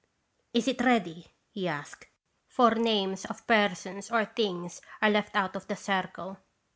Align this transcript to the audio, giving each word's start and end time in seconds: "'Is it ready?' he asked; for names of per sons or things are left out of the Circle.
"'Is 0.55 0.67
it 0.67 0.81
ready?' 0.81 1.27
he 1.51 1.67
asked; 1.67 2.07
for 2.47 2.73
names 2.73 3.23
of 3.25 3.45
per 3.45 3.75
sons 3.75 4.09
or 4.09 4.25
things 4.25 4.81
are 4.99 5.11
left 5.11 5.35
out 5.35 5.55
of 5.55 5.67
the 5.67 5.75
Circle. 5.75 6.37